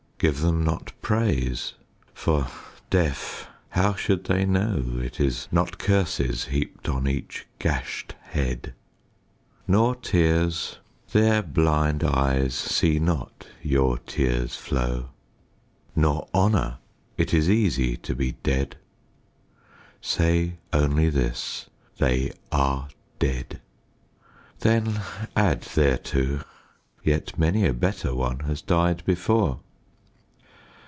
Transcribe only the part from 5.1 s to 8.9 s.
is not curses heaped on each gashed head?